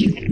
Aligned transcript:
you. 0.00 0.31